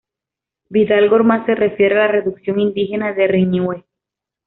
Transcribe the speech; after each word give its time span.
Vidal 0.69 1.09
Gormaz 1.09 1.45
se 1.45 1.53
refiere 1.53 1.93
a 1.93 1.99
la 2.07 2.11
reducción 2.11 2.59
indígena 2.59 3.13
de 3.13 3.27
Riñihue. 3.27 3.85